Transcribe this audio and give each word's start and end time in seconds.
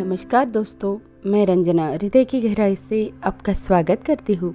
नमस्कार 0.00 0.46
दोस्तों, 0.46 0.98
मैं 1.30 1.46
रंजना 1.46 1.86
हृदय 1.86 2.24
की 2.24 2.40
गहराई 2.40 2.76
से 2.76 3.12
आपका 3.24 3.52
स्वागत 3.52 4.02
करती 4.06 4.34
हूँ। 4.34 4.54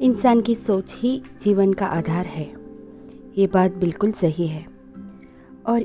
इंसान 0.00 0.40
की 0.40 0.54
सोच 0.54 0.94
ही 0.98 1.22
जीवन 1.42 1.72
का 1.72 1.86
आधार 1.86 2.26
है। 2.26 2.52
ये 3.38 3.46
बात 3.46 3.74
बिल्कुल 3.74 4.12
सही 4.12 4.46
है। 4.46 4.66
और 5.66 5.84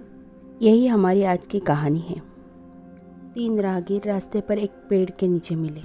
यही 0.61 0.87
हमारी 0.87 1.23
आज 1.23 1.45
की 1.45 1.59
कहानी 1.59 1.99
है। 1.99 2.21
तीन 3.33 3.59
राहगीर 3.59 4.01
रास्ते 4.05 4.41
पर 4.41 4.57
एक 4.57 4.71
पेड़ 4.89 5.09
के 5.09 5.27
नीचे 5.27 5.55
मिले। 5.55 5.81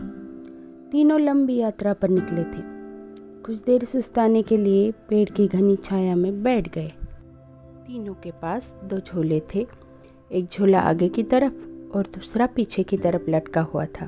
तीनों 0.90 1.21
लंबी 1.21 1.57
यात्रा 1.57 1.93
पर 1.93 2.09
निकले 2.09 2.45
थे। 2.45 2.63
कुछ 3.43 3.63
देर 3.63 3.85
सुस्ताने 3.85 4.43
के 4.43 4.57
लिए 4.57 4.90
पेड़ 4.90 5.31
की 5.31 5.46
घनी 5.46 5.77
छाया 5.77 6.17
में 6.17 6.43
बैठ 6.43 6.75
गए। 6.75 6.93
तीनों 7.86 8.14
के 8.14 8.31
पास 8.31 8.77
दो 8.85 8.99
झोले 8.99 9.43
थे। 9.54 9.67
एक 10.32 10.46
झोला 10.53 10.81
आगे 10.81 11.09
की 11.09 11.22
तरफ़ 11.22 11.71
और 11.95 12.03
दूसरा 12.03 12.46
पीछे 12.46 12.82
की 12.82 12.96
तरफ़ 12.96 13.31
लटका 13.31 13.61
हुआ 13.61 13.85
था। 13.85 14.07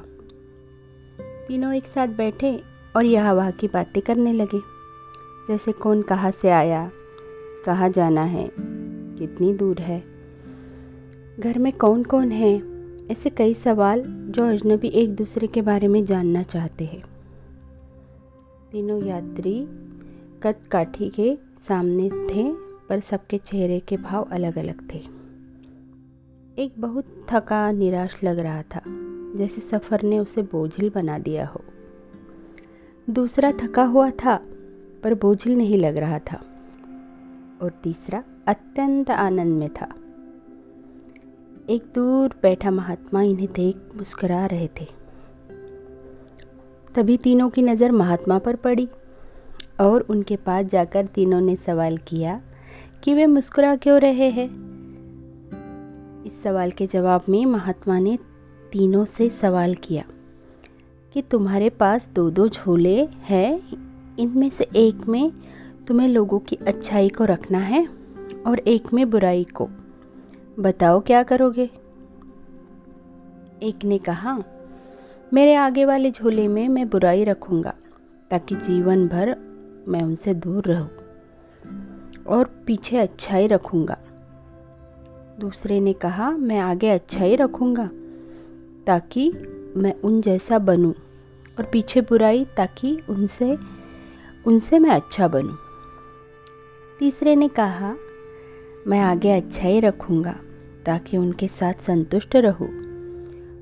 तीनों 1.49 1.73
एक 1.75 1.85
साथ 1.85 2.09
बैठे 2.09 2.63
और 2.97 3.05
यह 3.05 3.33
वहाँ 3.33 3.53
की 3.53 3.69
बातें 3.69 4.03
करने 4.03 4.33
लगे। 4.33 4.61
जैसे 5.49 5.73
कौन 5.73 6.03
कहाँ 6.03 6.31
से 6.31 6.51
आया, 6.51 6.91
कहाँ 7.67 7.89
जाना 7.89 8.23
है, 8.23 8.51
कितनी 9.19 9.53
दूर 9.55 9.79
है, 9.79 10.03
घर 11.41 11.59
में 11.59 11.73
कौन 11.73 12.03
कौन 12.03 12.33
है, 12.33 12.63
ऐसे 13.11 13.31
कई 13.31 13.55
सवाल 13.55 14.03
जो 14.07 14.45
अजनबी 14.45 14.89
एक 14.89 15.15
दूसरे 15.15 15.47
के 15.47 15.63
बारे 15.63 15.89
में 15.89 16.05
जानना 16.05 16.43
चाहते 16.43 16.85
हैं। 16.85 17.03
तीनों 18.73 19.05
यात्री 19.05 19.67
कद 20.43 20.67
काठी 20.71 21.09
के 21.11 21.37
सामने 21.61 22.09
थे, 22.11 22.53
पर 22.89 23.01
सबके 23.01 23.39
चेहरे 23.39 23.81
के 23.81 23.97
भाव 23.97 24.29
अलग 24.33 24.59
अलग 24.59 24.95
थे। 24.95 25.24
एक 26.59 26.73
बहुत 26.79 27.27
थका, 27.31 27.73
निराश 27.73 28.25
लग 28.25 28.39
रहा 28.39 28.63
था, 28.63 28.81
जैसे 29.37 29.61
सफ़र 29.61 30.03
ने 30.03 30.19
उसे 30.19 30.43
बोझिल 30.43 30.93
बना 30.95 31.19
दिया 31.19 31.47
हो। 31.47 31.61
दूसरा 33.11 33.53
थका 33.53 33.85
हुआ 33.85 34.11
था, 34.11 34.41
पर 35.03 35.15
बोझिल 35.15 35.57
नहीं 35.57 35.79
लग 35.79 35.97
रहा 35.97 36.19
था। 36.19 36.43
और 37.63 37.71
तीसरा 37.83 38.25
अत्यंत 38.47 39.11
आनंद 39.11 39.59
में 39.59 39.69
था। 39.69 39.95
एक 41.69 41.83
दूर 41.95 42.35
बैठा 42.43 42.71
महात्मा 42.71 43.23
इन्हें 43.23 43.49
देख 43.53 43.77
मुस्कुरा 43.97 44.47
रहे 44.47 44.69
थे। 44.69 44.87
तभी 46.95 47.17
तीनों 47.17 47.51
की 47.51 47.63
नज़र 47.63 47.93
महात्मा 47.93 48.39
पर 48.39 48.57
पड़ी, 48.57 48.89
और 49.81 50.01
उनके 50.01 50.37
पास 50.37 50.67
जाकर 50.67 51.07
तीनों 51.07 51.41
ने 51.41 51.57
सवाल 51.57 51.97
किया 51.97 52.41
कि 53.05 53.15
वे 53.15 53.27
मुस्कुरा 53.27 53.77
क्यों 53.77 54.01
रहे 54.01 54.31
हैं? 54.31 54.74
इस 56.25 56.43
सवाल 56.43 56.71
के 56.71 56.87
जवाब 56.87 57.23
में 57.29 57.45
महात्मा 57.47 57.99
ने 57.99 58.19
तीनों 58.73 59.05
से 59.05 59.29
सवाल 59.31 59.75
किया 59.75 60.05
कि 61.13 61.23
तुम्हारे 61.23 61.69
पास 61.71 62.09
दो 62.15 62.31
दो 62.31 62.49
झोले 62.49 62.97
हैं, 63.05 63.61
इनमें 64.19 64.49
से 64.51 64.69
एक 64.77 65.07
में 65.09 65.33
तुम्हें 65.87 66.09
लोगों 66.09 66.39
की 66.39 66.57
अच्छाई 66.57 67.09
को 67.09 67.25
रखना 67.25 67.59
है 67.59 67.87
और 68.47 68.59
एक 68.59 68.93
में 68.93 69.11
बुराई 69.11 69.45
को। 69.45 69.69
बताओ 70.61 71.01
क्या 71.01 71.23
करोगे? 71.23 71.71
एक 73.63 73.85
ने 73.85 73.99
कहा, 73.99 74.39
मेरे 75.33 75.55
आगे 75.55 75.85
वाले 75.85 76.11
झोले 76.11 76.49
में 76.49 76.69
मैं 76.69 76.89
बुराई 76.89 77.25
रखूँगा, 77.25 77.75
ताकि 78.31 78.55
जीवन 78.55 79.07
भर 79.09 79.37
मैं 79.89 80.03
उनसे 80.03 80.35
दूर 80.35 80.65
रहूँ 80.65 80.91
और 82.27 82.45
पीछे 82.67 82.99
अच्छाई 82.99 83.47
रखूँगा। 83.47 83.97
दूसरे 85.41 85.79
ने 85.81 85.93
कहा, 85.93 86.31
मैं 86.31 86.59
आगे 86.59 86.91
अच्छा 86.91 87.25
ही 87.25 87.37
रखूँगा 87.37 87.89
ताकि 88.87 89.31
मैं 89.77 89.95
उन 90.05 90.21
जैसा 90.21 90.59
बनूं 90.59 90.93
और 91.59 91.65
पीछे 91.73 92.01
बुराई 92.01 92.45
ताकि 92.57 92.99
उनसे 93.09 93.57
उनसे 94.47 94.79
मैं 94.79 94.91
अच्छा 94.91 95.29
बनूं। 95.29 95.57
तीसरे 96.99 97.35
ने 97.37 97.49
कहा, 97.49 97.95
मैं 98.87 99.01
आगे 99.01 99.33
अच्छा 99.33 99.69
ही 99.69 99.81
रखूँगा 99.81 100.37
ताकि 100.87 101.17
उनके 101.17 101.49
साथ 101.49 101.83
संतुष्ट 101.83 102.37
रहूँ 102.37 102.69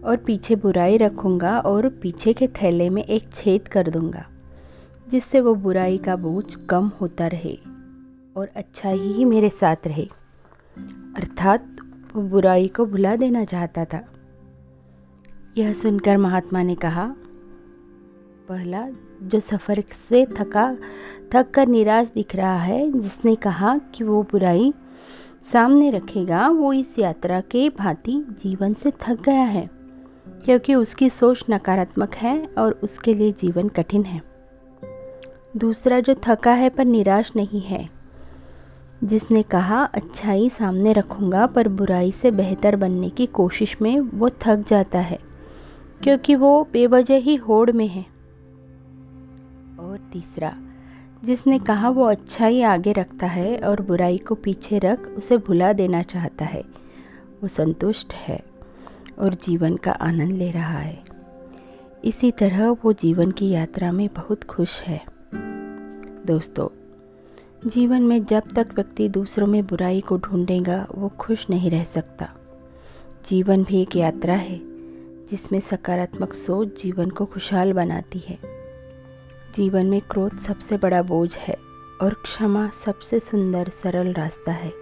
और 0.02 0.16
पीछे 0.16 0.56
बुराई 0.56 0.96
रखूँगा 0.96 1.58
और 1.58 1.88
पीछे 2.02 2.32
के 2.32 2.48
थैले 2.48 2.90
में 2.90 3.04
एक 3.04 3.32
छेद 3.34 3.68
कर 3.68 3.90
दूँगा, 3.90 4.24
जिससे 5.08 5.40
वो 5.40 5.54
बुराई 5.54 5.98
का 5.98 6.16
बोझ 6.16 6.54
कम 6.70 6.90
होता 7.00 7.26
रहे 7.26 7.58
और 8.36 8.50
अच्छा 8.56 8.90
ही 8.90 9.24
मेरे 9.24 9.48
साथ 9.50 9.86
रहे। 9.86 10.08
अर्थात 11.16 11.76
वो 12.14 12.22
बुराई 12.22 12.68
को 12.68 12.86
भुला 12.86 13.16
देना 13.16 13.44
चाहता 13.44 13.84
था। 13.84 14.04
यह 15.58 15.72
सुनकर 15.72 16.16
महात्मा 16.16 16.62
ने 16.62 16.74
कहा, 16.74 17.14
पहला, 18.48 18.88
जो 19.22 19.40
सफ़र 19.40 19.84
से 19.92 20.26
थका 20.26 20.76
थक 21.32 21.50
कर 21.50 21.66
निराश 21.66 22.10
दिख 22.14 22.36
रहा 22.36 22.56
है, 22.56 23.00
जिसने 23.00 23.34
कहा 23.34 23.78
कि 23.78 24.04
वो 24.04 24.22
बुराई 24.22 24.74
सामने 25.52 25.90
रखेगा, 25.90 26.48
वो 26.48 26.72
इस 26.72 26.98
यात्रा 26.98 27.40
के 27.40 27.68
भांति 27.68 28.24
जीवन 28.42 28.74
से 28.74 28.90
थक 28.90 29.22
गया 29.22 29.44
है, 29.44 29.70
क्योंकि 30.44 30.74
उसकी 30.74 31.10
सोच 31.10 31.44
नकारात्मक 31.50 32.14
है 32.14 32.46
और 32.58 32.80
उसके 32.82 33.14
लिए 33.14 33.32
जीवन 33.32 33.68
कठिन 33.68 34.04
है। 34.04 34.22
दूसरा, 35.56 36.00
जो 36.00 36.14
थका 36.22 36.52
है 36.52 36.68
पर 36.68 36.84
निराश 36.84 37.32
नहीं 37.36 37.60
है 37.60 38.01
जिसने 39.04 39.42
कहा, 39.42 39.84
अच्छाई 39.84 40.48
सामने 40.48 40.92
रखूँगा, 40.92 41.46
पर 41.46 41.68
बुराई 41.68 42.10
से 42.10 42.30
बेहतर 42.30 42.76
बनने 42.76 43.10
की 43.10 43.26
कोशिश 43.26 43.82
में 43.82 44.00
वो 44.00 44.30
थक 44.30 44.64
जाता 44.68 44.98
है, 44.98 45.18
क्योंकि 46.02 46.34
वो 46.34 46.68
बेवजह 46.72 47.16
ही 47.16 47.36
होड़ 47.36 47.70
में 47.70 47.88
है। 47.88 48.02
और 49.80 50.10
तीसरा, 50.12 50.56
जिसने 51.24 51.58
कहा, 51.58 51.88
वो 51.88 52.04
अच्छाई 52.04 52.62
आगे 52.62 52.92
रखता 52.92 53.26
है 53.26 53.56
और 53.58 53.80
बुराई 53.80 54.18
को 54.18 54.34
पीछे 54.34 54.78
रख, 54.78 55.08
उसे 55.18 55.36
भुला 55.36 55.72
देना 55.72 56.02
चाहता 56.02 56.44
है, 56.44 56.64
वो 57.42 57.48
संतुष्ट 57.48 58.12
है 58.12 58.42
और 59.18 59.34
जीवन 59.34 59.76
का 59.76 59.92
आनंद 59.92 60.32
ले 60.32 60.50
रहा 60.50 60.78
है। 60.78 61.02
इसी 62.04 62.30
तरह 62.30 62.70
वो 62.70 62.92
जीवन 62.92 63.30
की 63.30 63.50
यात्रा 63.50 63.92
में 63.92 64.08
बहुत 64.16 64.44
खुश 64.44 64.82
है। 64.82 65.00
दोस्तों 66.26 66.81
जीवन 67.66 68.02
में 68.02 68.24
जब 68.24 68.42
तक 68.56 68.68
व्यक्ति 68.74 69.08
दूसरों 69.08 69.46
में 69.46 69.66
बुराई 69.66 70.00
को 70.00 70.18
ढूंढेगा, 70.18 70.86
वो 70.94 71.08
खुश 71.08 71.50
नहीं 71.50 71.70
रह 71.70 71.84
सकता। 71.84 72.28
जीवन 73.30 73.64
भी 73.64 73.82
एक 73.82 73.96
यात्रा 73.96 74.34
है, 74.34 74.60
जिसमें 75.30 75.60
सकारात्मक 75.60 76.34
सोच 76.34 76.82
जीवन 76.82 77.10
को 77.10 77.24
खुशहाल 77.24 77.72
बनाती 77.72 78.18
है। 78.18 78.38
जीवन 79.56 79.86
में 79.86 80.00
क्रोध 80.00 80.32
सबसे 80.32 80.76
बड़ा 80.76 81.02
बोझ 81.02 81.36
है 81.36 81.56
और 82.02 82.14
क्षमा 82.14 82.70
सबसे 82.70 83.20
सुंदर, 83.20 83.68
सरल 83.68 84.12
रास्ता 84.12 84.52
है, 84.52 84.72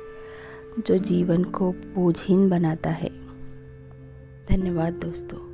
जो 0.87 0.99
जीवन 0.99 1.45
को 1.45 1.73
बोझहीन 1.73 2.49
बनाता 2.49 2.91
है। 2.91 3.11
धन्यवाद 4.51 4.93
दोस्तों। 4.93 5.51